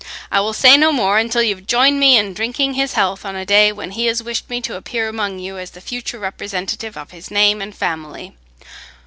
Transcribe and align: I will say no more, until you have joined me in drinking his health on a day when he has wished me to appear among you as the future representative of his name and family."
I 0.31 0.39
will 0.39 0.53
say 0.53 0.77
no 0.77 0.91
more, 0.91 1.19
until 1.19 1.43
you 1.43 1.53
have 1.55 1.67
joined 1.67 1.99
me 1.99 2.17
in 2.17 2.33
drinking 2.33 2.73
his 2.73 2.93
health 2.93 3.23
on 3.23 3.35
a 3.35 3.45
day 3.45 3.71
when 3.71 3.91
he 3.91 4.07
has 4.07 4.23
wished 4.23 4.49
me 4.49 4.59
to 4.61 4.75
appear 4.75 5.07
among 5.07 5.37
you 5.37 5.59
as 5.59 5.69
the 5.69 5.79
future 5.79 6.17
representative 6.17 6.97
of 6.97 7.11
his 7.11 7.29
name 7.29 7.61
and 7.61 7.75
family." 7.75 8.33